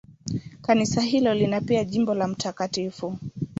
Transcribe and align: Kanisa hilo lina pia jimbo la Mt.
Kanisa 0.61 1.01
hilo 1.01 1.33
lina 1.33 1.61
pia 1.61 1.83
jimbo 1.83 2.13
la 2.13 2.27
Mt. 2.27 2.89